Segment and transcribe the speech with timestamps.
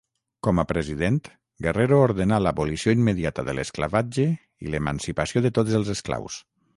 [0.45, 1.17] Com a president,
[1.65, 4.25] Guerrero ordenà l'abolició immediata de l'esclavatge
[4.69, 6.39] i l'emancipació de tots els esclaus.